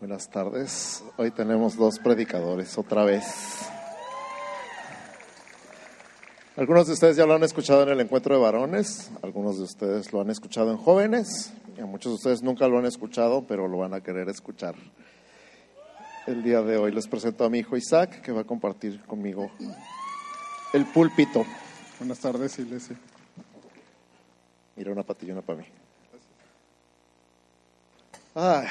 [0.00, 1.02] Buenas tardes.
[1.16, 3.68] Hoy tenemos dos predicadores otra vez.
[6.56, 10.12] Algunos de ustedes ya lo han escuchado en el encuentro de varones, algunos de ustedes
[10.12, 13.66] lo han escuchado en jóvenes, y a muchos de ustedes nunca lo han escuchado, pero
[13.66, 14.76] lo van a querer escuchar.
[16.28, 19.50] El día de hoy les presento a mi hijo Isaac, que va a compartir conmigo
[20.74, 21.44] el púlpito.
[21.98, 22.96] Buenas tardes, iglesia.
[24.76, 25.64] Mira, una patillona para mí.
[28.36, 28.68] Ay.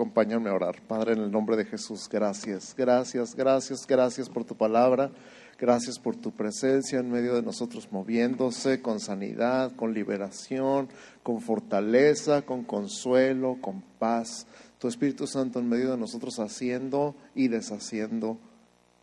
[0.00, 0.80] Acompáñame a orar.
[0.88, 5.10] Padre, en el nombre de Jesús, gracias, gracias, gracias, gracias por tu palabra.
[5.58, 10.88] Gracias por tu presencia en medio de nosotros, moviéndose con sanidad, con liberación,
[11.22, 14.46] con fortaleza, con consuelo, con paz.
[14.78, 18.38] Tu Espíritu Santo en medio de nosotros haciendo y deshaciendo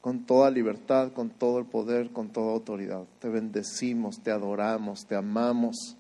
[0.02, 3.04] con toda libertad, con todo el poder, con toda autoridad.
[3.20, 5.96] Te bendecimos, te adoramos, te amamos.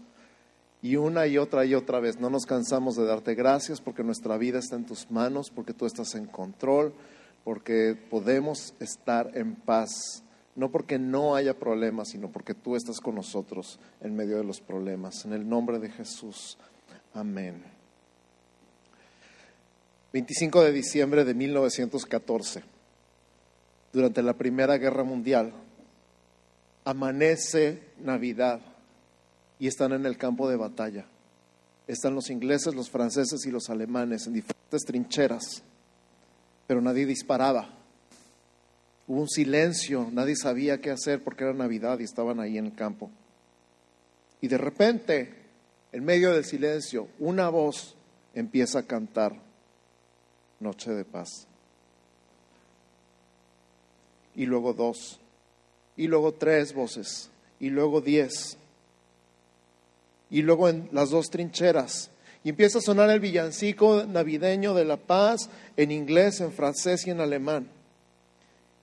[0.82, 4.38] Y una y otra y otra vez no nos cansamos de darte gracias porque nuestra
[4.38, 6.94] vida está en tus manos, porque tú estás en control,
[7.44, 10.24] porque podemos estar en paz.
[10.56, 14.60] No porque no haya problemas, sino porque tú estás con nosotros en medio de los
[14.60, 15.24] problemas.
[15.26, 16.58] En el nombre de Jesús.
[17.14, 17.64] Amén.
[20.14, 22.64] 25 de diciembre de 1914,
[23.94, 25.54] durante la Primera Guerra Mundial,
[26.86, 28.62] amanece Navidad
[29.60, 31.06] y están en el campo de batalla.
[31.88, 35.64] Están los ingleses, los franceses y los alemanes en diferentes trincheras,
[36.68, 37.70] pero nadie disparaba.
[39.08, 42.76] Hubo un silencio, nadie sabía qué hacer porque era Navidad y estaban ahí en el
[42.76, 43.10] campo.
[44.42, 45.34] Y de repente,
[45.94, 47.96] en medio del silencio, una voz
[48.34, 49.34] empieza a cantar
[50.60, 51.48] Noche de Paz.
[54.36, 55.20] Y luego dos,
[55.96, 58.58] y luego tres voces, y luego diez
[60.30, 62.12] y luego en las dos trincheras.
[62.44, 67.12] Y empieza a sonar el villancico navideño de la paz en inglés, en francés y
[67.12, 67.70] en alemán.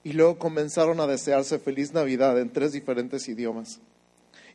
[0.03, 3.79] Y luego comenzaron a desearse feliz Navidad en tres diferentes idiomas.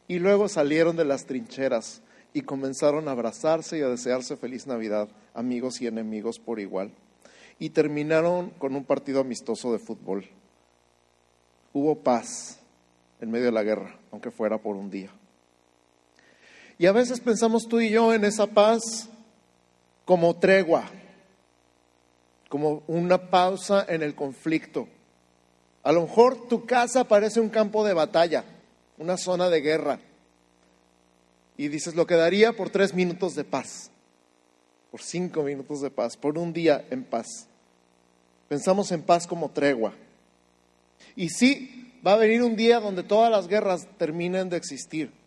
[0.07, 2.03] Y luego salieron de las trincheras
[2.33, 6.93] y comenzaron a abrazarse y a desearse feliz Navidad, amigos y enemigos por igual.
[7.59, 10.29] Y terminaron con un partido amistoso de fútbol.
[11.73, 12.61] Hubo paz
[13.21, 15.11] en medio de la guerra, aunque fuera por un día.
[16.81, 19.07] Y a veces pensamos tú y yo en esa paz
[20.07, 20.89] como tregua,
[22.49, 24.89] como una pausa en el conflicto.
[25.83, 28.47] A lo mejor tu casa parece un campo de batalla,
[28.97, 30.01] una zona de guerra.
[31.59, 33.91] Y dices, lo quedaría por tres minutos de paz,
[34.91, 37.47] por cinco minutos de paz, por un día en paz.
[38.49, 39.93] Pensamos en paz como tregua.
[41.15, 45.20] Y sí, va a venir un día donde todas las guerras terminen de existir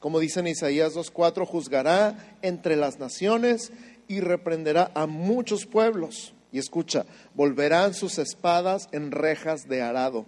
[0.00, 3.72] como dice en Isaías 2.4, juzgará entre las naciones
[4.08, 6.34] y reprenderá a muchos pueblos.
[6.52, 10.26] Y escucha, volverán sus espadas en rejas de arado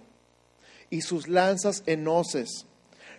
[0.91, 2.67] y sus lanzas en hoces.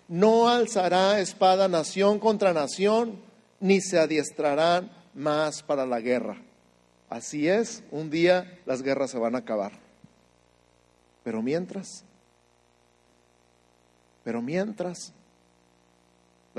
[0.08, 3.20] No alzará espada nación contra nación,
[3.59, 6.42] ni se adiestrarán más para la guerra.
[7.09, 9.74] Así es, un día las guerras se van a acabar.
[11.24, 12.04] Pero mientras,
[14.24, 15.14] pero mientras,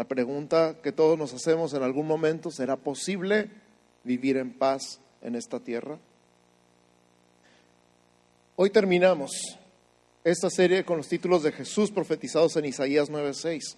[0.01, 3.51] la pregunta que todos nos hacemos en algún momento, ¿será posible
[4.03, 5.99] vivir en paz en esta tierra?
[8.57, 9.59] Hoy terminamos
[10.25, 13.77] esta serie con los títulos de Jesús profetizados en Isaías 9:6.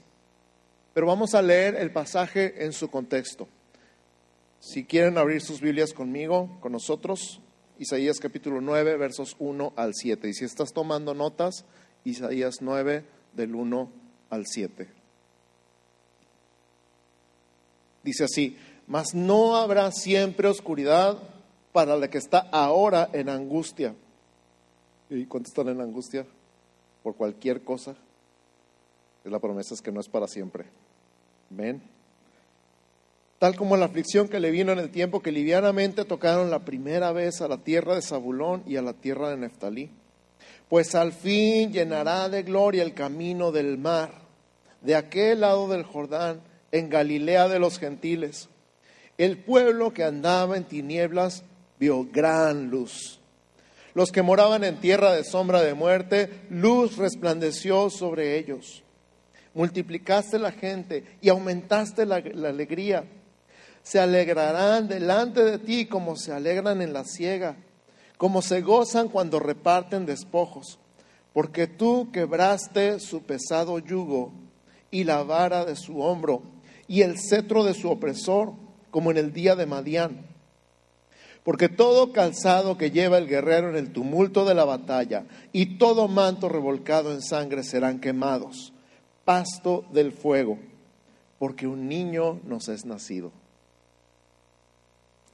[0.94, 3.48] Pero vamos a leer el pasaje en su contexto.
[4.60, 7.40] Si quieren abrir sus Biblias conmigo, con nosotros,
[7.80, 10.28] Isaías capítulo 9, versos 1 al 7.
[10.28, 11.64] Y si estás tomando notas,
[12.04, 13.04] Isaías 9
[13.34, 13.90] del 1
[14.30, 15.01] al 7.
[18.02, 21.18] Dice así, mas no habrá siempre oscuridad
[21.72, 23.94] para la que está ahora en angustia.
[25.08, 26.26] ¿Y cuántos están en angustia?
[27.02, 27.94] Por cualquier cosa.
[29.24, 30.64] La promesa es que no es para siempre.
[31.50, 31.82] ¿Ven?
[33.38, 37.12] Tal como la aflicción que le vino en el tiempo que livianamente tocaron la primera
[37.12, 39.90] vez a la tierra de Zabulón y a la tierra de Neftalí.
[40.68, 44.12] Pues al fin llenará de gloria el camino del mar,
[44.80, 46.40] de aquel lado del Jordán
[46.72, 48.48] en Galilea de los gentiles.
[49.18, 51.44] El pueblo que andaba en tinieblas
[51.78, 53.20] vio gran luz.
[53.94, 58.82] Los que moraban en tierra de sombra de muerte, luz resplandeció sobre ellos.
[59.54, 63.04] Multiplicaste la gente y aumentaste la, alegría.
[63.82, 67.56] Se alegrarán delante de ti como se alegran en la siega,
[68.16, 70.78] como se gozan cuando reparten despojos,
[71.34, 74.32] porque tú quebraste su pesado yugo
[74.90, 76.42] y la vara de su hombro
[76.92, 78.52] y el cetro de su opresor,
[78.90, 80.26] como en el día de Madián,
[81.42, 86.06] Porque todo calzado que lleva el guerrero en el tumulto de la batalla y todo
[86.06, 88.74] manto revolcado en sangre serán quemados,
[89.24, 90.58] pasto del fuego,
[91.38, 93.32] porque un niño nos es nacido,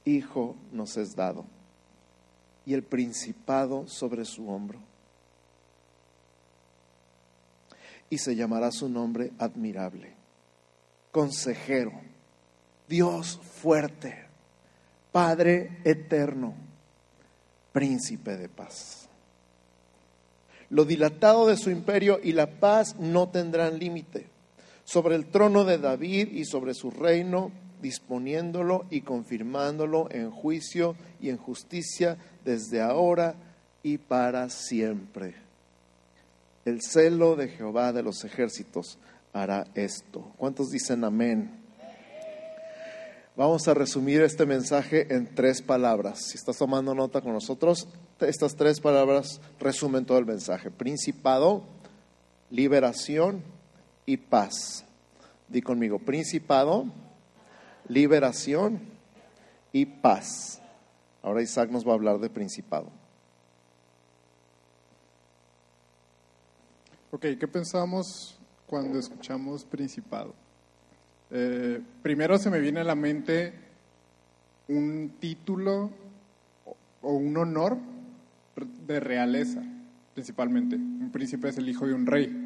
[0.05, 1.43] hijo nos es dado,
[2.65, 4.79] y el principado sobre su hombro.
[8.09, 10.18] Y se llamará su nombre admirable,
[11.11, 11.93] consejero,
[12.87, 14.29] Dios fuerte
[15.11, 16.53] Padre eterno,
[17.71, 19.09] príncipe de paz.
[20.69, 24.27] Lo dilatado de su imperio y la paz no tendrán límite
[24.83, 27.51] sobre el trono de David y sobre su reino,
[27.81, 33.35] disponiéndolo y confirmándolo en juicio y en justicia desde ahora
[33.81, 35.33] y para siempre.
[36.65, 38.99] El celo de Jehová de los ejércitos
[39.33, 40.33] hará esto.
[40.37, 41.59] ¿Cuántos dicen amén?
[43.35, 46.19] Vamos a resumir este mensaje en tres palabras.
[46.27, 47.87] Si estás tomando nota con nosotros,
[48.19, 50.71] estas tres palabras resumen todo el mensaje.
[50.71, 51.63] Principado,
[52.49, 53.43] liberación
[54.05, 54.83] y paz.
[55.47, 56.85] Di conmigo, principado,
[57.87, 58.81] liberación
[59.71, 60.61] y paz.
[61.21, 62.91] Ahora Isaac nos va a hablar de principado.
[67.11, 68.38] Ok, ¿qué pensamos
[68.69, 70.33] cuando escuchamos principado?
[71.31, 73.53] Eh, primero se me viene a la mente
[74.67, 75.91] un título
[77.01, 77.77] o un honor
[78.87, 79.63] de realeza,
[80.13, 80.75] principalmente.
[80.75, 82.45] Un príncipe es el hijo de un rey.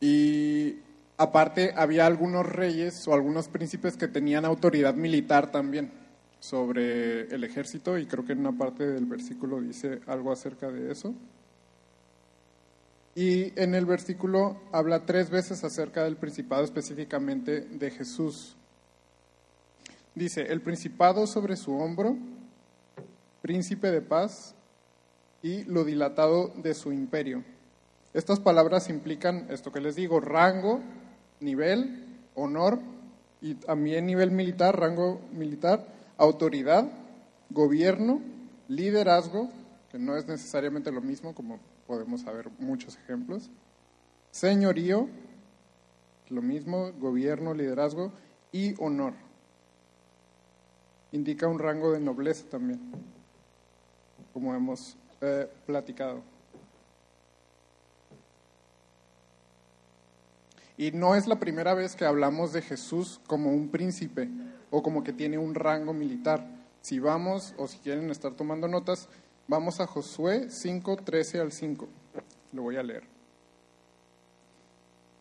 [0.00, 0.76] Y
[1.16, 5.90] aparte había algunos reyes o algunos príncipes que tenían autoridad militar también
[6.40, 10.90] sobre el ejército y creo que en una parte del versículo dice algo acerca de
[10.90, 11.14] eso.
[13.14, 18.56] Y en el versículo habla tres veces acerca del principado específicamente de Jesús.
[20.14, 22.16] Dice, el principado sobre su hombro,
[23.42, 24.54] príncipe de paz
[25.42, 27.44] y lo dilatado de su imperio.
[28.14, 30.80] Estas palabras implican esto que les digo, rango,
[31.40, 32.78] nivel, honor
[33.40, 35.86] y también nivel militar, rango militar,
[36.16, 36.88] autoridad,
[37.50, 38.20] gobierno,
[38.68, 39.48] liderazgo,
[39.90, 41.58] que no es necesariamente lo mismo como
[41.92, 43.50] podemos saber muchos ejemplos.
[44.30, 45.10] Señorío,
[46.30, 48.10] lo mismo, gobierno, liderazgo
[48.50, 49.12] y honor.
[51.10, 52.80] Indica un rango de nobleza también,
[54.32, 56.22] como hemos eh, platicado.
[60.78, 64.30] Y no es la primera vez que hablamos de Jesús como un príncipe
[64.70, 66.42] o como que tiene un rango militar.
[66.80, 69.10] Si vamos o si quieren estar tomando notas,
[69.48, 71.88] Vamos a Josué 5, 13 al 5.
[72.52, 73.02] Lo voy a leer.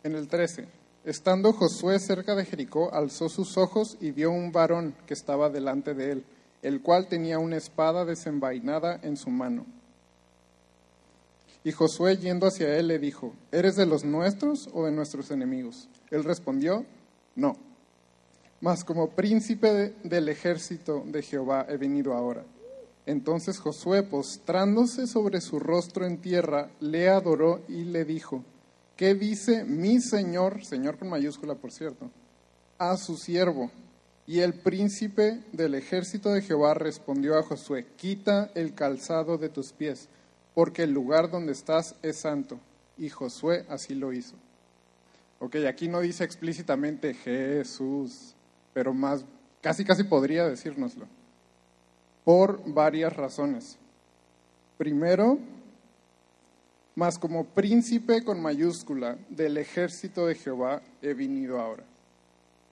[0.03, 0.67] En el 13,
[1.05, 5.93] estando Josué cerca de Jericó, alzó sus ojos y vio un varón que estaba delante
[5.93, 6.25] de él,
[6.61, 9.65] el cual tenía una espada desenvainada en su mano.
[11.63, 15.87] Y Josué yendo hacia él le dijo, ¿eres de los nuestros o de nuestros enemigos?
[16.09, 16.85] Él respondió,
[17.35, 17.55] no,
[18.59, 22.43] mas como príncipe del ejército de Jehová he venido ahora.
[23.05, 28.43] Entonces Josué, postrándose sobre su rostro en tierra, le adoró y le dijo,
[28.95, 32.11] ¿qué dice mi Señor, Señor con mayúscula por cierto,
[32.77, 33.71] a su siervo?
[34.27, 39.73] Y el príncipe del ejército de Jehová respondió a Josué, quita el calzado de tus
[39.73, 40.07] pies,
[40.53, 42.59] porque el lugar donde estás es santo.
[42.97, 44.35] Y Josué así lo hizo.
[45.39, 48.35] Ok, aquí no dice explícitamente Jesús,
[48.73, 49.25] pero más,
[49.59, 51.07] casi casi podría decírnoslo
[52.23, 53.77] por varias razones.
[54.77, 55.37] Primero,
[56.95, 61.83] más como príncipe con mayúscula del ejército de Jehová he venido ahora.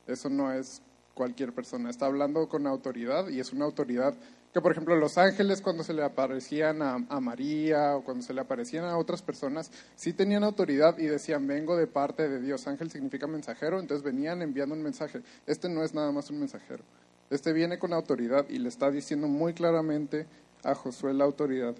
[0.08, 0.82] Eso no es
[1.14, 4.16] cualquier persona, está hablando con autoridad y es una autoridad
[4.54, 8.34] que, por ejemplo, los ángeles cuando se le aparecían a, a, María o cuando se
[8.34, 12.66] le aparecían a otras personas, sí tenían autoridad y decían, vengo de parte de Dios.
[12.68, 15.22] Ángel significa mensajero, entonces venían enviando un mensaje.
[15.46, 16.84] Este no es nada más un mensajero.
[17.30, 20.26] Este viene con autoridad y le está diciendo muy claramente
[20.64, 21.76] a Josué la autoridad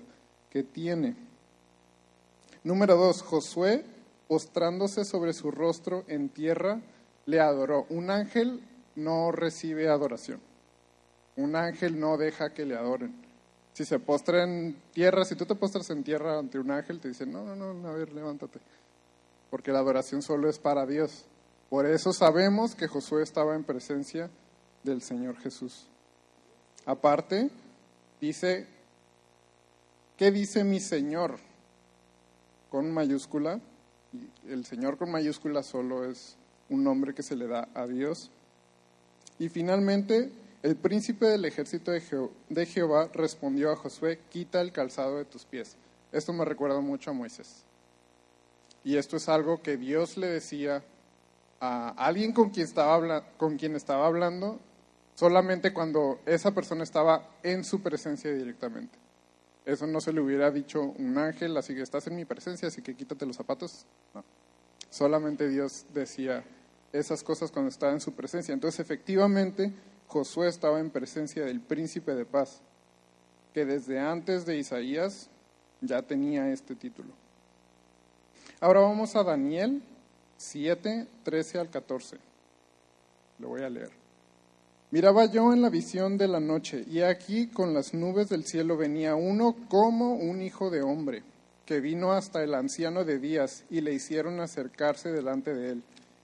[0.50, 1.16] que tiene.
[2.64, 3.84] Número dos, Josué,
[4.28, 6.82] postrándose sobre su rostro en tierra,
[7.26, 7.88] le adoró.
[7.90, 8.62] Un ángel
[8.96, 10.40] no recibe adoración.
[11.36, 13.16] Un ángel no deja que le adoren.
[13.74, 17.08] Si se postra en tierra, si tú te postras en tierra ante un ángel, te
[17.08, 18.60] dicen, no, no, no, a ver, levántate.
[19.50, 21.26] Porque la adoración solo es para Dios.
[21.70, 24.30] Por eso sabemos que Josué estaba en presencia
[24.84, 25.88] del Señor Jesús.
[26.86, 27.50] Aparte,
[28.22, 28.68] dice,
[30.18, 31.38] ¿qué dice mi Señor?
[32.70, 33.60] Con mayúscula,
[34.48, 36.36] el Señor con mayúscula solo es
[36.70, 38.30] un nombre que se le da a Dios.
[39.40, 40.32] Y finalmente,
[40.62, 42.04] El príncipe del ejército de,
[42.50, 45.78] de Jehová respondió a Josué, quita el calzado de tus pies.
[46.12, 47.64] Esto me recuerda mucho a Moisés.
[48.84, 50.84] Y esto es algo que Dios le decía
[51.62, 54.60] a alguien con quien estaba, habla- con quien estaba hablando
[55.20, 58.98] solamente cuando esa persona estaba en su presencia directamente.
[59.66, 62.82] Eso no se le hubiera dicho un ángel, así que estás en mi presencia, así
[62.82, 63.86] que quítate los zapatos.
[64.14, 64.24] No.
[64.90, 66.46] Solamente Dios decía
[66.94, 68.54] esas cosas cuando estaba en su presencia.
[68.54, 69.74] Entonces, efectivamente,
[70.08, 72.62] Josué estaba en presencia del príncipe de paz,
[73.54, 75.30] que desde antes de Isaías
[75.82, 77.10] ya tenía este título.
[78.62, 79.84] Ahora vamos a Daniel
[80.38, 82.18] 7, 13 al 14.
[83.38, 83.99] Lo voy a leer.
[84.92, 88.76] Miraba yo en la visión de la noche, y aquí con las nubes del cielo
[88.76, 91.22] venía uno como un hijo de hombre,
[91.68, 95.84] que vino hasta el anciano de días, y le hicieron acercarse delante de él.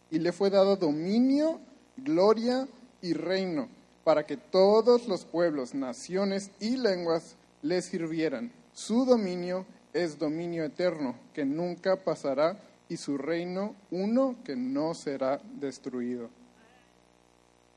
[0.09, 1.59] Y le fue dado dominio,
[1.97, 2.67] gloria
[3.03, 3.69] y reino,
[4.03, 8.51] para que todos los pueblos, naciones y lenguas le sirvieran.
[8.73, 12.57] Su dominio es dominio eterno, que nunca pasará,
[12.89, 16.31] y su reino uno que no será destruido.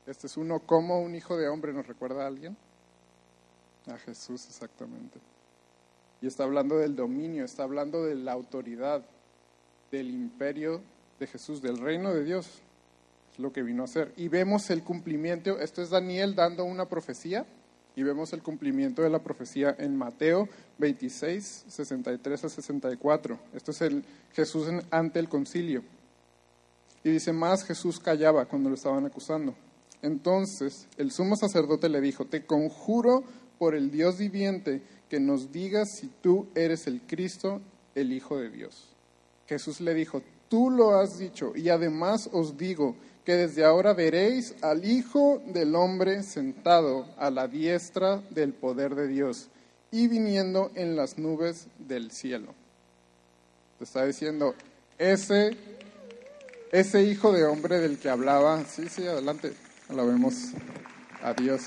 [0.09, 2.57] Este es uno como un hijo de hombre, ¿nos recuerda a alguien?
[3.85, 5.19] A Jesús, exactamente.
[6.19, 9.05] Y está hablando del dominio, está hablando de la autoridad,
[9.91, 10.81] del imperio
[11.19, 12.47] de Jesús, del reino de Dios.
[13.31, 14.11] Es lo que vino a hacer.
[14.17, 17.45] Y vemos el cumplimiento, esto es Daniel dando una profecía,
[17.95, 20.49] y vemos el cumplimiento de la profecía en Mateo
[20.79, 23.39] 26, 63 a 64.
[23.53, 25.83] Esto es el Jesús ante el concilio.
[27.03, 29.53] Y dice, más Jesús callaba cuando lo estaban acusando.
[30.01, 33.23] Entonces el sumo sacerdote le dijo, te conjuro
[33.57, 37.61] por el Dios viviente que nos digas si tú eres el Cristo,
[37.95, 38.95] el Hijo de Dios.
[39.47, 44.55] Jesús le dijo, tú lo has dicho, y además os digo que desde ahora veréis
[44.61, 49.49] al Hijo del Hombre sentado a la diestra del poder de Dios
[49.91, 52.53] y viniendo en las nubes del cielo.
[53.77, 54.55] Te está diciendo,
[54.97, 55.57] ese,
[56.71, 59.53] ese Hijo de Hombre del que hablaba, sí, sí, adelante,
[59.89, 60.35] alabemos
[61.23, 61.61] a Dios.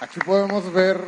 [0.00, 0.98] Aquí podemos ver,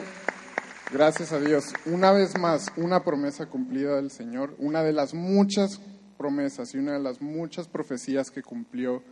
[0.93, 5.81] gracias a Dios, una vez más, una promesa cumplida del Señor, una de las muchas
[6.19, 9.03] promesas y una de las muchas profecías que cumplió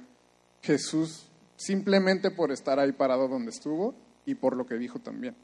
[0.62, 3.94] Jesús simplemente por estar ahí parado donde estuvo
[4.26, 5.34] y por lo que dijo también.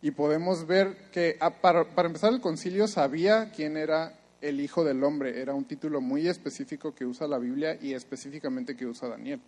[0.00, 5.40] Y podemos ver que para empezar el concilio sabía quién era el Hijo del Hombre,
[5.40, 9.40] era un título muy específico que usa la Biblia y específicamente que usa Daniel.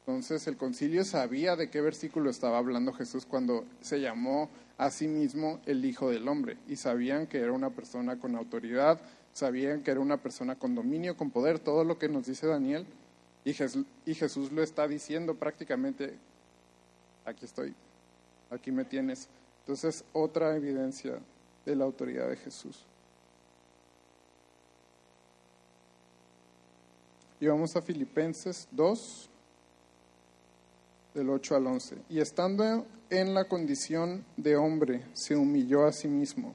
[0.00, 5.06] Entonces el concilio sabía de qué versículo estaba hablando Jesús cuando se llamó a sí
[5.06, 9.00] mismo el Hijo del Hombre y sabían que era una persona con autoridad,
[9.32, 12.84] sabían que era una persona con dominio, con poder, todo lo que nos dice Daniel
[13.44, 16.14] y Jesús, lo está diciendo prácticamente,
[17.24, 17.74] aquí estoy,
[18.50, 19.28] aquí me tienes.
[19.60, 21.18] Entonces otra evidencia
[21.64, 22.84] de la autoridad de Jesús.
[27.42, 29.28] Y vamos a Filipenses 2,
[31.12, 31.96] del 8 al 11.
[32.08, 36.54] Y estando en la condición de hombre, se humilló a sí mismo,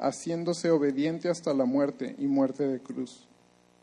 [0.00, 3.28] haciéndose obediente hasta la muerte y muerte de cruz.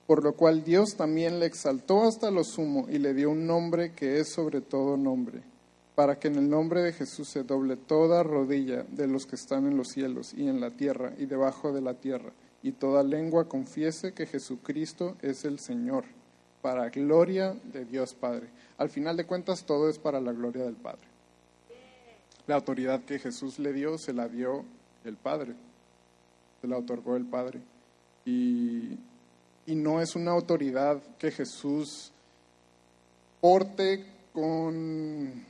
[0.08, 3.94] Por lo cual Dios también le exaltó hasta lo sumo y le dio un nombre
[3.94, 5.42] que es sobre todo nombre,
[5.96, 9.68] para que en el nombre de Jesús se doble toda rodilla de los que están
[9.68, 13.48] en los cielos y en la tierra y debajo de la tierra, y toda lengua
[13.48, 16.04] confiese que Jesucristo es el Señor
[16.66, 18.48] para gloria de Dios Padre.
[18.80, 21.04] Al final de cuentas, todo es para la gloria del Padre.
[22.48, 24.66] La autoridad que Jesús le dio, se la dio
[25.04, 25.54] el Padre,
[26.60, 27.62] se la otorgó el Padre.
[28.26, 28.98] Y,
[29.68, 32.12] y no es una autoridad que Jesús
[33.40, 34.04] porte
[34.34, 35.46] con,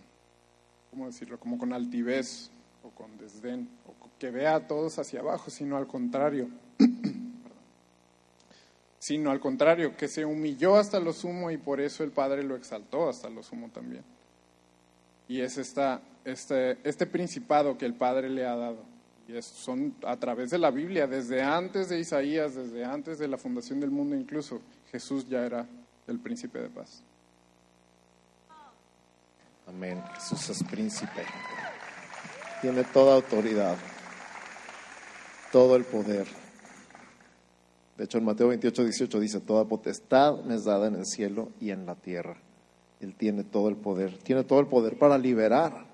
[0.91, 2.49] ¿cómo decirlo?, como con altivez
[2.83, 6.49] o con desdén, o que vea a todos hacia abajo, sino al contrario
[9.05, 12.55] sino al contrario, que se humilló hasta lo sumo y por eso el Padre lo
[12.55, 14.03] exaltó hasta lo sumo también.
[15.27, 18.79] Y es esta, este, este principado que el Padre le ha dado.
[19.27, 23.27] Y es, son a través de la Biblia, desde antes de Isaías, desde antes de
[23.27, 24.59] la fundación del mundo incluso,
[24.91, 25.67] Jesús ya era
[26.07, 27.03] el príncipe de paz.
[29.67, 30.01] Amén.
[30.15, 31.25] Jesús es príncipe.
[32.59, 33.77] Tiene toda autoridad,
[35.51, 36.25] todo el poder.
[37.97, 41.49] De hecho, en Mateo 28, 18 dice, toda potestad me es dada en el cielo
[41.61, 42.37] y en la tierra.
[42.99, 45.85] Él tiene todo el poder, tiene todo el poder para liberar.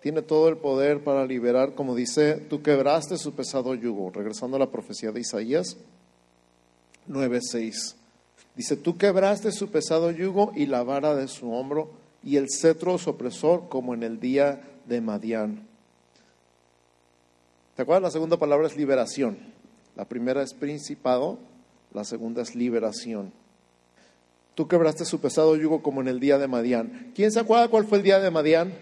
[0.00, 4.10] Tiene todo el poder para liberar, como dice, tú quebraste su pesado yugo.
[4.10, 5.76] Regresando a la profecía de Isaías
[7.08, 7.94] 9:6.
[8.56, 11.90] Dice, tú quebraste su pesado yugo y la vara de su hombro
[12.22, 15.66] y el cetro su opresor como en el día de Madián.
[17.76, 18.02] ¿Te acuerdas?
[18.02, 19.38] La segunda palabra es liberación.
[19.96, 21.38] La primera es principado,
[21.92, 23.32] la segunda es liberación.
[24.54, 27.12] Tú quebraste su pesado yugo como en el día de Madián.
[27.14, 28.72] ¿Quién se acuerda cuál fue el día de Madián?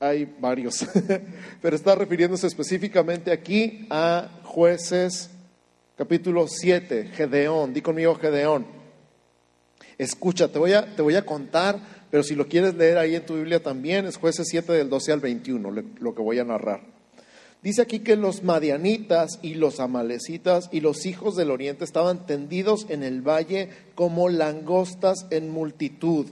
[0.00, 0.86] Hay varios,
[1.62, 5.30] pero está refiriéndose específicamente aquí a jueces
[5.96, 7.72] capítulo 7, Gedeón.
[7.72, 8.66] Di conmigo Gedeón.
[9.96, 11.78] Escucha, te voy, a, te voy a contar,
[12.10, 15.12] pero si lo quieres leer ahí en tu Biblia también, es jueces 7 del 12
[15.12, 16.93] al 21, lo que voy a narrar.
[17.64, 22.84] Dice aquí que los madianitas y los amalecitas y los hijos del oriente estaban tendidos
[22.90, 26.26] en el valle como langostas en multitud.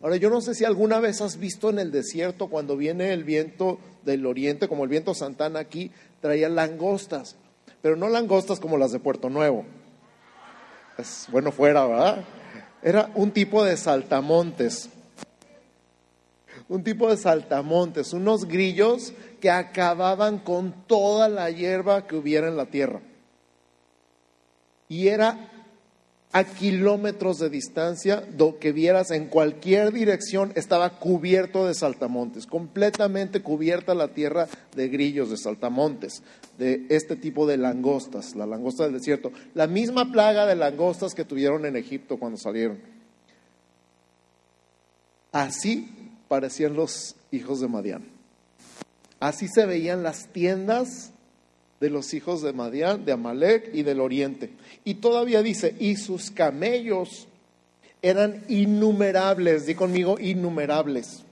[0.00, 3.24] Ahora, yo no sé si alguna vez has visto en el desierto cuando viene el
[3.24, 5.90] viento del oriente, como el viento Santana aquí,
[6.22, 7.36] traía langostas,
[7.82, 9.66] pero no langostas como las de Puerto Nuevo.
[10.96, 12.24] Es bueno fuera, ¿verdad?
[12.82, 14.88] Era un tipo de saltamontes.
[16.68, 22.56] Un tipo de saltamontes, unos grillos que acababan con toda la hierba que hubiera en
[22.56, 23.00] la tierra.
[24.88, 25.50] Y era
[26.32, 33.40] a kilómetros de distancia, lo que vieras en cualquier dirección estaba cubierto de saltamontes, completamente
[33.40, 34.46] cubierta la tierra
[34.76, 36.22] de grillos, de saltamontes,
[36.58, 41.24] de este tipo de langostas, la langosta del desierto, la misma plaga de langostas que
[41.24, 42.78] tuvieron en Egipto cuando salieron.
[45.32, 45.88] Así
[46.28, 48.04] parecían los hijos de Madián.
[49.20, 51.12] Así se veían las tiendas
[51.80, 54.50] de los hijos de Madián, de Amalek y del oriente.
[54.84, 57.26] Y todavía dice, y sus camellos
[58.02, 61.24] eran innumerables, di conmigo, innumerables,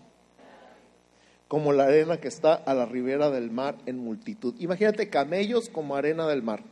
[1.49, 4.55] como la arena que está a la ribera del mar en multitud.
[4.59, 6.63] Imagínate camellos como arena del mar,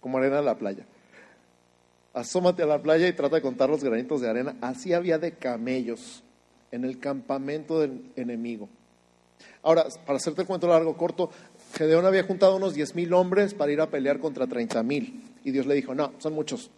[0.00, 0.86] como arena de la playa.
[2.14, 4.56] Asómate a la playa y trata de contar los granitos de arena.
[4.60, 6.22] Así había de camellos
[6.72, 8.68] en el campamento del enemigo.
[9.62, 11.30] Ahora, para hacerte el cuento largo, corto,
[11.74, 15.22] Gedeón había juntado unos diez mil hombres para ir a pelear contra treinta mil.
[15.44, 16.70] Y Dios le dijo, no, son muchos.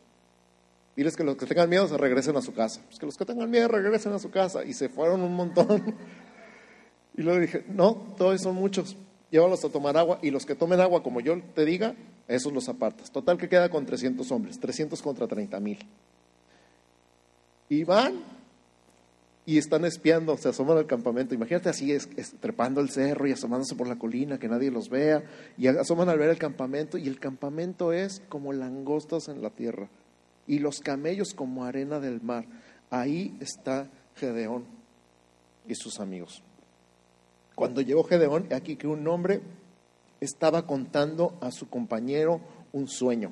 [0.97, 2.81] Diles que los que tengan miedo se regresen a su casa.
[2.87, 4.65] Pues que los que tengan miedo regresen a su casa.
[4.65, 5.95] Y se fueron un montón.
[7.17, 8.97] Y luego dije, no, todos son muchos.
[9.31, 10.19] Llévalos a tomar agua.
[10.21, 11.95] Y los que tomen agua, como yo te diga,
[12.27, 13.13] esos los apartas.
[13.13, 14.59] Total que queda con 300 hombres.
[14.59, 15.79] 300 contra treinta mil.
[17.69, 18.15] Y van
[19.47, 21.35] y están espiando, se asoman al campamento.
[21.35, 22.09] Imagínate así, es,
[22.41, 25.25] trepando el cerro y asomándose por la colina, que nadie los vea,
[25.59, 29.89] y asoman al ver el campamento, y el campamento es como langostas en la tierra,
[30.47, 32.47] y los camellos como arena del mar.
[32.91, 34.65] Ahí está Gedeón
[35.67, 36.43] y sus amigos.
[37.55, 39.43] Cuando llegó Gedeón, aquí que un hombre
[40.21, 42.41] estaba contando a su compañero
[42.73, 43.31] un sueño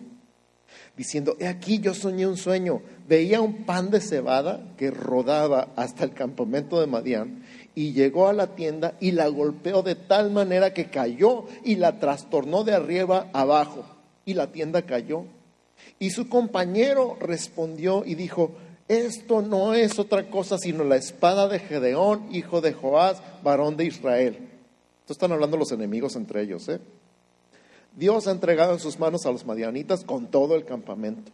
[0.97, 6.05] diciendo, he aquí yo soñé un sueño, veía un pan de cebada que rodaba hasta
[6.05, 10.75] el campamento de Madián y llegó a la tienda y la golpeó de tal manera
[10.75, 13.85] que cayó y la trastornó de arriba abajo
[14.25, 15.25] y la tienda cayó.
[15.99, 18.53] Y su compañero respondió y dijo,
[18.89, 23.87] esto no es otra cosa sino la espada de Gedeón, hijo de Joás, varón de
[23.87, 24.37] Israel.
[25.01, 26.79] Esto están hablando los enemigos entre ellos, ¿eh?
[27.97, 31.31] Dios ha entregado en sus manos a los madianitas con todo el campamento.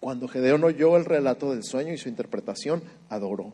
[0.00, 3.52] Cuando Gedeón oyó el relato del sueño y su interpretación, adoró.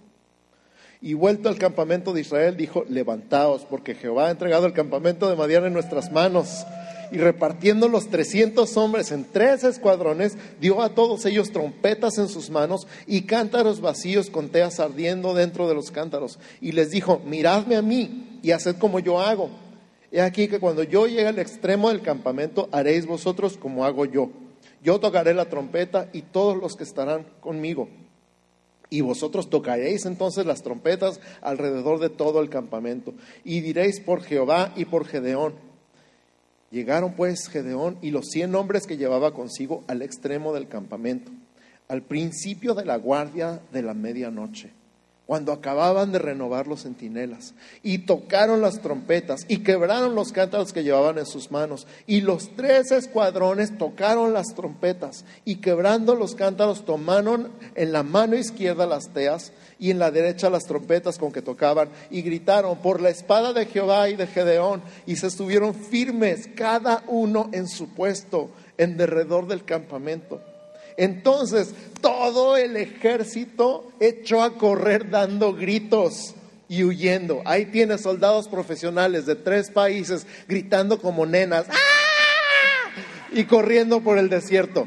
[1.00, 5.36] Y vuelto al campamento de Israel, dijo, levantaos, porque Jehová ha entregado el campamento de
[5.36, 6.66] Madian en nuestras manos.
[7.12, 12.50] Y repartiendo los trescientos hombres en tres escuadrones, dio a todos ellos trompetas en sus
[12.50, 16.38] manos y cántaros vacíos con teas ardiendo dentro de los cántaros.
[16.60, 19.50] Y les dijo, miradme a mí y haced como yo hago
[20.14, 24.30] He aquí que cuando yo llegue al extremo del campamento, haréis vosotros como hago yo.
[24.80, 27.88] Yo tocaré la trompeta y todos los que estarán conmigo.
[28.90, 33.12] Y vosotros tocaréis entonces las trompetas alrededor de todo el campamento.
[33.42, 35.54] Y diréis por Jehová y por Gedeón.
[36.70, 41.32] Llegaron pues Gedeón y los cien hombres que llevaba consigo al extremo del campamento,
[41.88, 44.70] al principio de la guardia de la medianoche
[45.26, 50.84] cuando acababan de renovar los centinelas, y tocaron las trompetas, y quebraron los cántaros que
[50.84, 56.84] llevaban en sus manos, y los tres escuadrones tocaron las trompetas, y quebrando los cántaros
[56.84, 61.42] tomaron en la mano izquierda las teas, y en la derecha las trompetas con que
[61.42, 66.48] tocaban, y gritaron por la espada de Jehová y de Gedeón, y se estuvieron firmes
[66.54, 70.53] cada uno en su puesto en derredor del campamento.
[70.96, 76.34] Entonces todo el ejército echó a correr dando gritos
[76.68, 77.42] y huyendo.
[77.44, 81.74] Ahí tiene soldados profesionales de tres países gritando como nenas ¡Ah!
[83.32, 84.86] y corriendo por el desierto.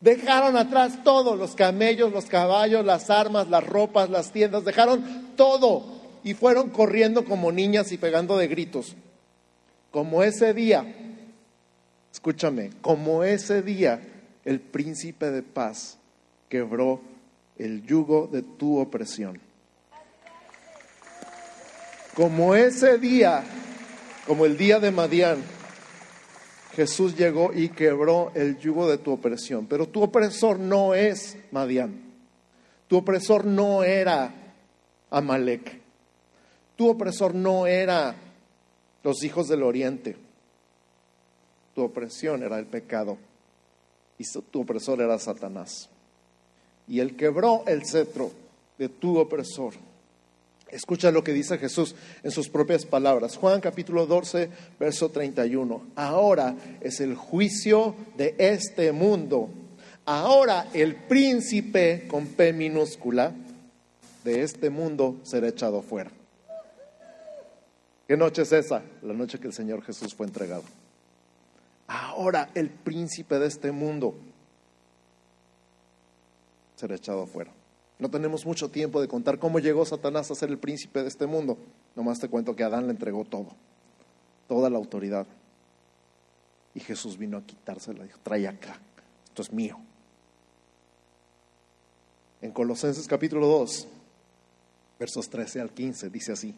[0.00, 5.84] Dejaron atrás todo, los camellos, los caballos, las armas, las ropas, las tiendas, dejaron todo
[6.24, 8.94] y fueron corriendo como niñas y pegando de gritos.
[9.90, 10.86] Como ese día,
[12.12, 14.00] escúchame, como ese día
[14.44, 15.98] el príncipe de paz
[16.48, 17.00] quebró
[17.58, 19.40] el yugo de tu opresión.
[22.14, 23.44] Como ese día,
[24.26, 25.42] como el día de Madián,
[26.74, 29.66] Jesús llegó y quebró el yugo de tu opresión.
[29.66, 32.00] Pero tu opresor no es Madián.
[32.88, 34.32] Tu opresor no era
[35.10, 35.80] Amalek.
[36.76, 38.14] Tu opresor no era
[39.02, 40.16] los hijos del oriente.
[41.74, 43.18] Tu opresión era el pecado.
[44.20, 45.88] Y tu opresor era Satanás.
[46.86, 48.30] Y él quebró el cetro
[48.76, 49.72] de tu opresor
[50.70, 53.36] Escucha lo que dice Jesús en sus propias palabras.
[53.36, 55.86] Juan capítulo 12, verso 31.
[55.96, 59.50] Ahora es el juicio de este mundo.
[60.04, 63.32] Ahora el príncipe con P minúscula
[64.22, 66.12] de este mundo será echado fuera.
[68.06, 68.82] ¿Qué noche es esa?
[69.02, 70.62] La noche que el Señor Jesús fue entregado.
[71.90, 74.14] Ahora el príncipe de este mundo
[76.76, 77.52] será echado fuera.
[77.98, 81.26] No tenemos mucho tiempo de contar cómo llegó Satanás a ser el príncipe de este
[81.26, 81.58] mundo.
[81.96, 83.48] Nomás te cuento que Adán le entregó todo,
[84.46, 85.26] toda la autoridad.
[86.76, 88.78] Y Jesús vino a quitársela, dijo, trae acá,
[89.24, 89.76] esto es mío.
[92.40, 93.88] En Colosenses capítulo 2,
[94.96, 96.54] versos 13 al 15, dice así,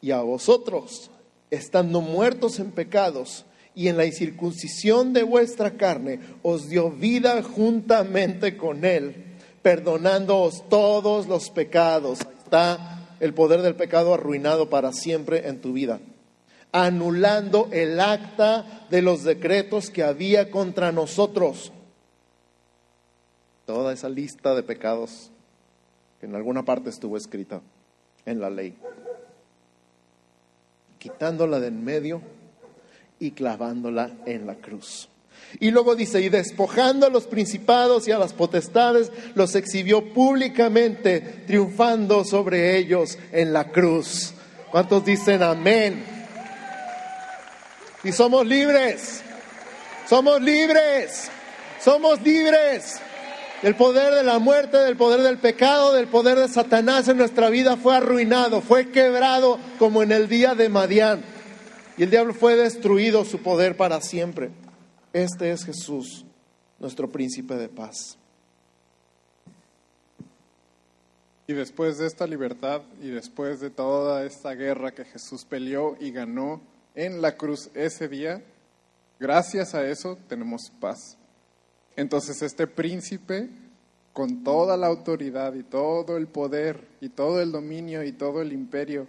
[0.00, 1.12] y a vosotros,
[1.48, 8.56] estando muertos en pecados y en la incircuncisión de vuestra carne, os dio vida juntamente
[8.56, 9.24] con él
[9.64, 12.20] perdonándoos todos los pecados.
[12.20, 16.00] está el poder del pecado arruinado para siempre en tu vida.
[16.70, 21.72] Anulando el acta de los decretos que había contra nosotros.
[23.64, 25.30] Toda esa lista de pecados
[26.20, 27.62] que en alguna parte estuvo escrita
[28.26, 28.76] en la ley.
[30.98, 32.20] Quitándola de en medio
[33.18, 35.08] y clavándola en la cruz.
[35.60, 41.20] Y luego dice, y despojando a los principados y a las potestades, los exhibió públicamente,
[41.46, 44.34] triunfando sobre ellos en la cruz.
[44.70, 46.04] ¿Cuántos dicen amén?
[48.02, 49.22] Y somos libres,
[50.08, 51.30] somos libres,
[51.80, 53.00] somos libres.
[53.62, 57.48] El poder de la muerte, del poder del pecado, del poder de Satanás en nuestra
[57.48, 61.33] vida fue arruinado, fue quebrado como en el día de Madián.
[61.96, 64.50] Y el diablo fue destruido su poder para siempre.
[65.12, 66.24] Este es Jesús,
[66.80, 68.18] nuestro príncipe de paz.
[71.46, 76.10] Y después de esta libertad y después de toda esta guerra que Jesús peleó y
[76.10, 76.60] ganó
[76.96, 78.42] en la cruz ese día,
[79.20, 81.16] gracias a eso tenemos paz.
[81.96, 83.50] Entonces este príncipe,
[84.12, 88.52] con toda la autoridad y todo el poder y todo el dominio y todo el
[88.52, 89.06] imperio,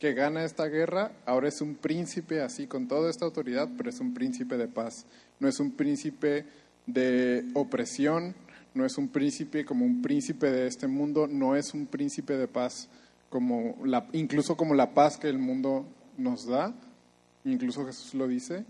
[0.00, 4.00] que gana esta guerra, ahora es un príncipe así con toda esta autoridad, pero es
[4.00, 5.04] un príncipe de paz.
[5.38, 6.46] No es un príncipe
[6.86, 8.34] de opresión,
[8.72, 12.48] no es un príncipe como un príncipe de este mundo, no es un príncipe de
[12.48, 12.88] paz
[13.28, 15.84] como la, incluso como la paz que el mundo
[16.16, 16.74] nos da,
[17.44, 18.64] incluso Jesús lo dice,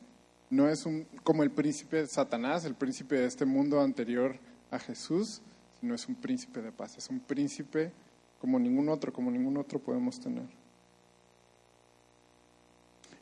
[0.51, 4.37] no es un, como el príncipe de Satanás, el príncipe de este mundo anterior
[4.73, 5.43] a Jesús,
[5.79, 7.93] sino es un príncipe de paz, es un príncipe
[8.41, 10.60] como ningún otro, como ningún otro podemos tener.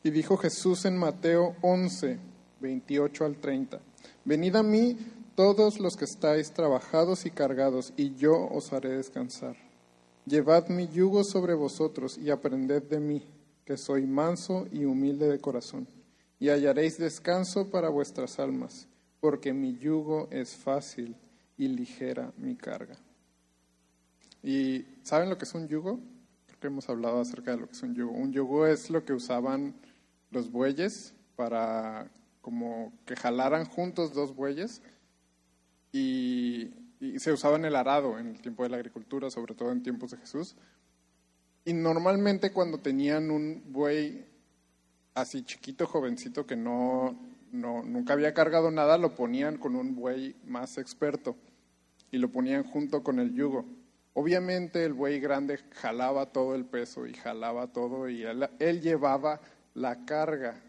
[0.03, 2.17] Y dijo Jesús en Mateo 11,
[2.61, 3.79] 28 al 30,
[4.25, 4.97] Venid a mí
[5.35, 9.55] todos los que estáis trabajados y cargados, y yo os haré descansar.
[10.25, 13.23] Llevad mi yugo sobre vosotros y aprended de mí,
[13.65, 15.87] que soy manso y humilde de corazón,
[16.39, 18.87] y hallaréis descanso para vuestras almas,
[19.19, 21.15] porque mi yugo es fácil
[21.57, 22.97] y ligera mi carga.
[24.43, 25.99] ¿Y saben lo que es un yugo?
[26.47, 28.11] Creo que hemos hablado acerca de lo que es un yugo.
[28.11, 29.73] Un yugo es lo que usaban
[30.31, 32.09] los bueyes para
[32.41, 34.81] como que jalaran juntos dos bueyes
[35.91, 36.71] y,
[37.17, 40.11] se usaba en el arado en el tiempo de la agricultura, sobre todo en tiempos
[40.11, 40.57] de Jesús.
[41.63, 44.25] Y normalmente cuando tenían un buey
[45.13, 47.17] así chiquito, jovencito, que no,
[47.53, 51.37] no, nunca había cargado nada, lo ponían con un buey más experto
[52.11, 53.65] y lo ponían junto con el yugo.
[54.13, 59.39] Obviamente el buey grande jalaba todo el peso y jalaba todo y él, él llevaba
[59.73, 60.61] la carga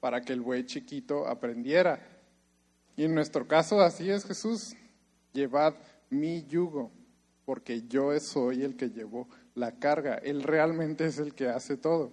[0.00, 2.00] para que el buey chiquito aprendiera.
[2.96, 4.74] Y en nuestro caso así es Jesús,
[5.32, 5.74] llevad
[6.10, 6.90] mi yugo,
[7.44, 10.16] porque yo soy el que llevó la carga.
[10.16, 12.12] Él realmente es el que hace todo.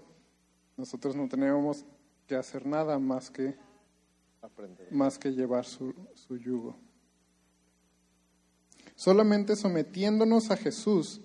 [0.77, 1.85] Nosotros no tenemos
[2.27, 3.55] que hacer nada más que,
[4.91, 6.77] más que llevar su, su yugo.
[8.95, 11.21] Solamente sometiéndonos a Jesús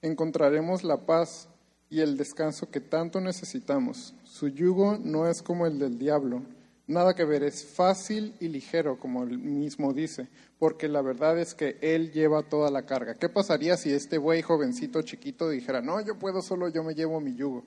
[0.00, 1.48] encontraremos la paz
[1.88, 4.14] y el descanso que tanto necesitamos.
[4.24, 6.42] Su yugo no es como el del diablo,
[6.86, 11.54] nada que ver, es fácil y ligero, como él mismo dice, porque la verdad es
[11.54, 13.14] que él lleva toda la carga.
[13.14, 17.20] ¿Qué pasaría si este güey jovencito chiquito dijera, no, yo puedo solo, yo me llevo
[17.20, 17.64] mi yugo?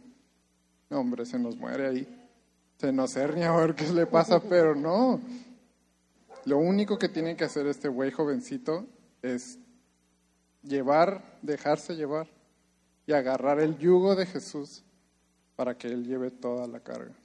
[0.89, 2.15] Hombre, se nos muere ahí.
[2.77, 5.19] Se nos hernia a ver qué le pasa, pero no.
[6.45, 8.87] Lo único que tiene que hacer este güey jovencito
[9.21, 9.59] es
[10.63, 12.38] llevar, dejarse llevar
[13.09, 14.83] y agarrar el yugo de Jesús
[15.55, 17.15] para que Él lleve toda la carga.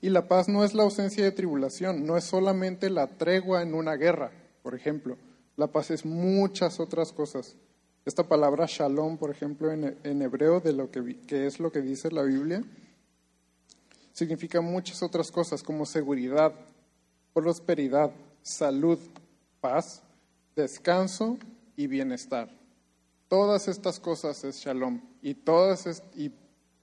[0.00, 3.72] Y la paz no es la ausencia de tribulación, no es solamente la tregua en
[3.72, 4.32] una guerra,
[4.64, 5.16] por ejemplo.
[5.56, 7.54] La paz es muchas otras cosas.
[8.04, 12.10] Esta palabra shalom, por ejemplo, en, hebreo, de lo que, que es lo que dice
[12.10, 12.64] la Biblia,
[14.12, 16.52] significa muchas otras cosas como seguridad,
[17.32, 18.10] prosperidad,
[18.42, 18.98] salud,
[19.60, 20.02] paz,
[20.56, 21.38] descanso
[21.76, 22.59] y bienestar.
[23.30, 25.00] Todas estas cosas es shalom.
[25.22, 25.36] Y,
[26.16, 26.32] y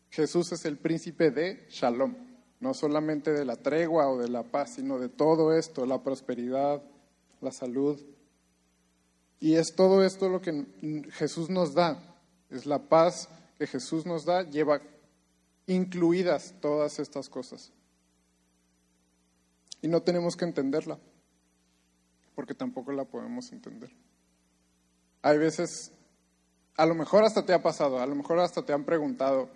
[0.10, 2.16] Jesús es el príncipe de shalom.
[2.62, 6.82] No solamente de la tregua o de la paz, sino de todo esto, la prosperidad,
[7.42, 8.02] la salud.
[9.42, 10.66] Y es todo esto lo que
[11.12, 12.16] Jesús nos da.
[12.50, 14.82] Es la paz que Jesús nos da, lleva
[15.66, 17.74] incluidas todas estas cosas.
[19.82, 20.98] Y no tenemos que entenderla,
[22.36, 23.92] porque tampoco la podemos entender.
[25.22, 25.92] Hay veces
[26.78, 29.50] a lo mejor hasta te ha pasado, a lo mejor hasta te han preguntado,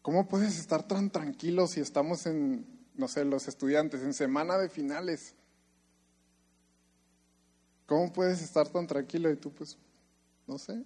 [0.00, 4.70] ¿cómo puedes estar tan tranquilo si estamos en, no sé, los estudiantes, en semana de
[4.70, 5.34] finales?
[7.84, 9.30] ¿Cómo puedes estar tan tranquilo?
[9.30, 9.76] Y tú, pues,
[10.46, 10.82] no sé,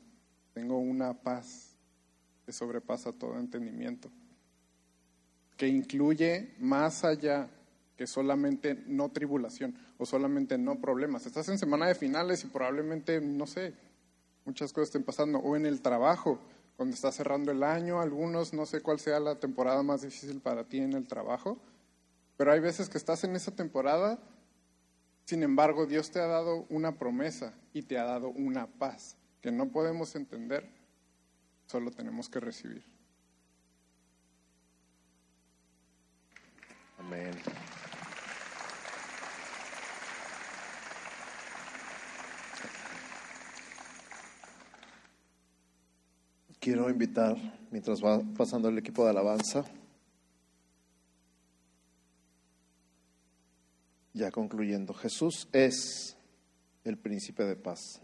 [0.53, 1.77] tengo una paz
[2.45, 4.11] que sobrepasa todo entendimiento,
[5.57, 7.49] que incluye más allá
[7.97, 11.25] que solamente no tribulación o solamente no problemas.
[11.25, 13.75] Estás en semana de finales y probablemente, no sé,
[14.47, 16.39] muchas cosas estén pasando, o en el trabajo,
[16.77, 20.65] cuando está cerrando el año, algunos, no sé cuál sea la temporada más difícil para
[20.65, 21.59] ti en el trabajo,
[22.37, 24.19] pero hay veces que estás en esa temporada,
[25.25, 29.51] sin embargo Dios te ha dado una promesa y te ha dado una paz que
[29.51, 30.69] no podemos entender,
[31.67, 32.85] solo tenemos que recibir.
[36.99, 37.33] Amén.
[46.67, 47.37] Quiero invitar,
[47.71, 49.65] mientras va pasando el equipo de alabanza,
[54.13, 56.17] ya concluyendo, Jesús es
[56.83, 58.01] el príncipe de paz.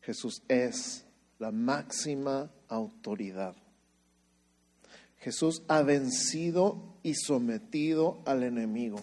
[0.00, 1.04] Jesús es
[1.38, 3.54] la máxima autoridad.
[5.18, 8.98] Jesús ha vencido y sometido al enemigo,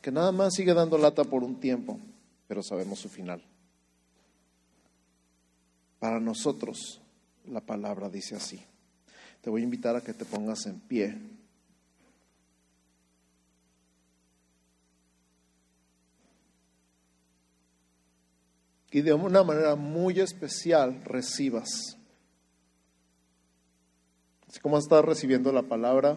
[0.00, 1.98] que nada más sigue dando lata por un tiempo,
[2.46, 3.42] pero sabemos su final.
[6.02, 7.00] Para nosotros,
[7.46, 8.60] la palabra dice así.
[9.40, 11.16] Te voy a invitar a que te pongas en pie.
[18.90, 21.96] Y de una manera muy especial recibas.
[24.48, 26.16] Así como estás recibiendo la palabra,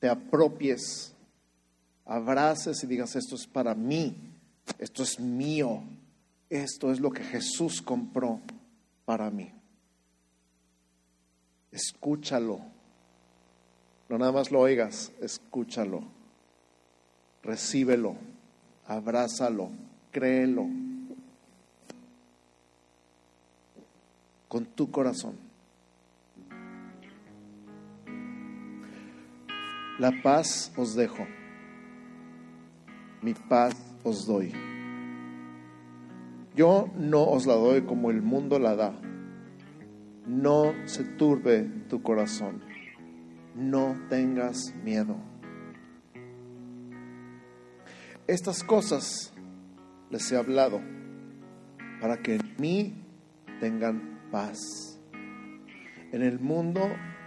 [0.00, 1.14] te apropies,
[2.04, 4.34] abraces y digas, esto es para mí,
[4.78, 5.82] esto es mío,
[6.50, 8.42] esto es lo que Jesús compró
[9.06, 9.50] para mí.
[11.70, 12.60] Escúchalo.
[14.10, 16.02] No nada más lo oigas, escúchalo.
[17.42, 18.16] Recíbelo,
[18.86, 19.70] abrázalo,
[20.10, 20.66] créelo.
[24.48, 25.38] Con tu corazón.
[29.98, 31.26] La paz os dejo,
[33.22, 34.75] mi paz os doy.
[36.56, 38.98] Yo no os la doy como el mundo la da.
[40.26, 42.62] No se turbe tu corazón.
[43.54, 45.16] No tengas miedo.
[48.26, 49.34] Estas cosas
[50.10, 50.80] les he hablado
[52.00, 53.04] para que en mí
[53.60, 54.98] tengan paz.
[56.12, 56.80] En el mundo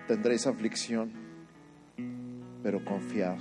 [0.08, 1.12] tendréis aflicción,
[2.64, 3.38] pero confiad,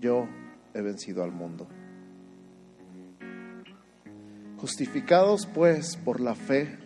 [0.00, 0.26] yo
[0.72, 1.68] he vencido al mundo.
[4.58, 6.78] Justificados pues por la fe,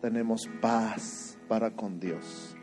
[0.00, 2.56] tenemos paz para con Dios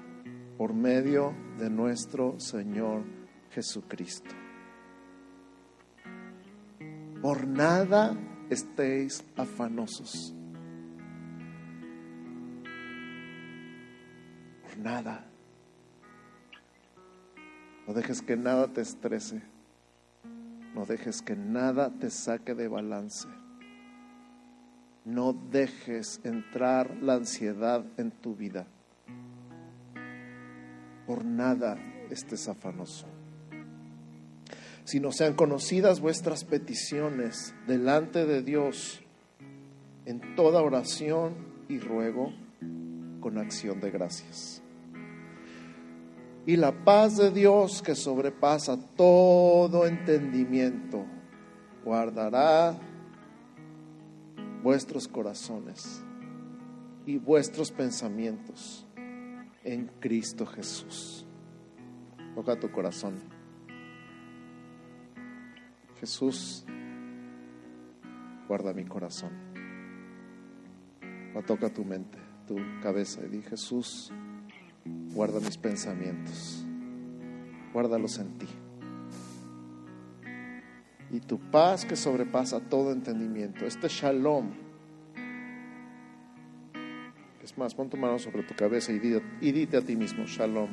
[0.61, 3.03] por medio de nuestro Señor
[3.49, 4.29] Jesucristo.
[7.19, 8.15] Por nada
[8.47, 10.35] estéis afanosos.
[14.61, 15.25] Por nada.
[17.87, 19.41] No dejes que nada te estrese.
[20.75, 23.27] No dejes que nada te saque de balance.
[25.03, 28.67] No dejes entrar la ansiedad en tu vida.
[31.07, 31.77] Por nada
[32.09, 33.07] estés afanoso.
[34.83, 39.01] Si no sean conocidas vuestras peticiones delante de Dios
[40.05, 41.35] en toda oración
[41.67, 42.33] y ruego
[43.19, 44.61] con acción de gracias.
[46.45, 51.05] Y la paz de Dios que sobrepasa todo entendimiento
[51.83, 52.77] guardará
[54.63, 56.03] vuestros corazones
[57.05, 58.85] y vuestros pensamientos
[59.63, 61.25] en Cristo Jesús.
[62.35, 63.19] Toca tu corazón.
[65.99, 66.65] Jesús,
[68.47, 69.51] guarda mi corazón.
[71.47, 74.11] Toca tu mente, tu cabeza y di, Jesús,
[75.13, 76.65] guarda mis pensamientos.
[77.73, 78.47] Guárdalos en ti.
[81.11, 84.51] Y tu paz que sobrepasa todo entendimiento, este shalom.
[87.43, 90.23] Es más, pon tu mano sobre tu cabeza y dite, y dite a ti mismo,
[90.25, 90.69] shalom.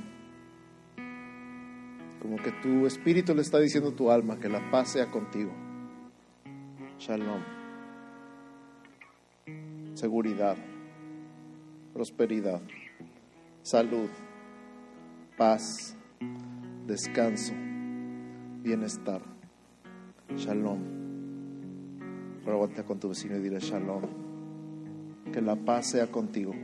[2.23, 5.51] Como que tu espíritu le está diciendo a tu alma que la paz sea contigo.
[7.01, 7.43] Shalom.
[9.95, 10.57] Seguridad,
[11.93, 12.61] prosperidad,
[13.63, 14.09] salud,
[15.37, 15.97] paz,
[16.87, 17.55] descanso,
[18.63, 19.38] bienestar.
[20.37, 20.99] Shalom.
[22.47, 24.03] Ahora con tu vecino y dile shalom.
[25.33, 26.55] Que la paz sea contigo.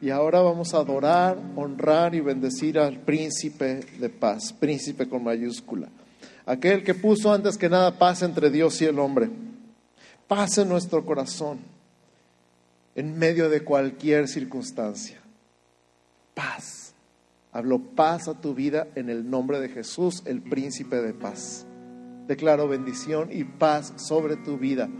[0.00, 5.88] Y ahora vamos a adorar, honrar y bendecir al príncipe de paz, príncipe con mayúscula.
[6.44, 9.30] Aquel que puso antes que nada paz entre Dios y el hombre.
[10.28, 11.60] Paz en nuestro corazón,
[12.94, 15.18] en medio de cualquier circunstancia.
[16.34, 16.83] Paz.
[17.54, 21.66] Hablo paz a tu vida en el nombre de Jesús, el príncipe de paz.
[22.26, 24.90] Declaro bendición y paz sobre tu vida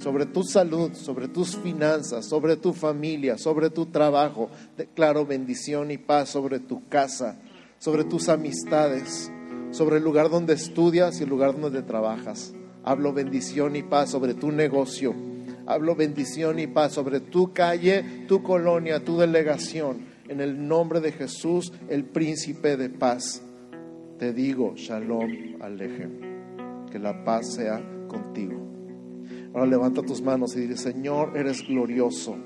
[0.00, 4.48] sobre tu salud, sobre tus finanzas, sobre tu familia, sobre tu trabajo.
[4.76, 7.38] Declaro bendición y paz sobre tu casa,
[7.78, 9.30] sobre tus amistades,
[9.70, 12.54] sobre el lugar donde estudias y el lugar donde trabajas.
[12.82, 15.14] Hablo bendición y paz sobre tu negocio.
[15.66, 20.09] Hablo bendición y paz sobre tu calle, tu colonia, tu delegación.
[20.30, 23.42] En el nombre de Jesús, el príncipe de paz.
[24.16, 26.86] Te digo, shalom alejem.
[26.88, 28.54] Que la paz sea contigo.
[29.52, 32.36] Ahora levanta tus manos y dile, Señor, eres glorioso.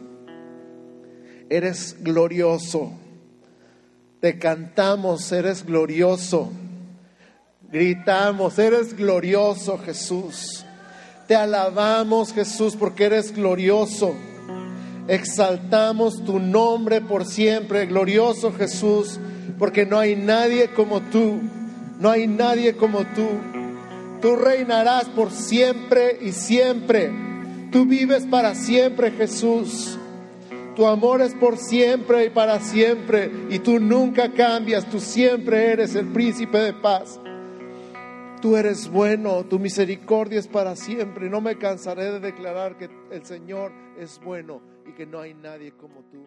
[1.50, 2.90] Eres glorioso.
[4.18, 6.50] Te cantamos, eres glorioso.
[7.70, 10.64] Gritamos, eres glorioso Jesús.
[11.28, 14.14] Te alabamos Jesús porque eres glorioso.
[15.06, 19.20] Exaltamos tu nombre por siempre, glorioso Jesús,
[19.58, 21.40] porque no hay nadie como tú.
[22.00, 23.28] No hay nadie como tú.
[24.22, 27.12] Tú reinarás por siempre y siempre.
[27.70, 29.98] Tú vives para siempre, Jesús.
[30.74, 33.30] Tu amor es por siempre y para siempre.
[33.50, 34.86] Y tú nunca cambias.
[34.86, 37.20] Tú siempre eres el príncipe de paz.
[38.40, 39.44] Tú eres bueno.
[39.44, 41.28] Tu misericordia es para siempre.
[41.28, 45.72] No me cansaré de declarar que el Señor es bueno y que no hay nadie
[45.72, 46.26] como tú.